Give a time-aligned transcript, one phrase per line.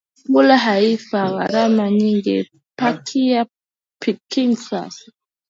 [0.23, 3.45] Kula haifai gharama nyingi Pakia
[4.01, 5.11] picnic sasa